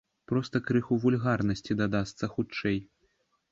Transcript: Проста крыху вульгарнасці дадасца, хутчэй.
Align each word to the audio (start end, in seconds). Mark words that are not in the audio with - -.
Проста 0.29 0.61
крыху 0.69 0.97
вульгарнасці 1.03 1.79
дадасца, 1.83 2.33
хутчэй. 2.35 2.83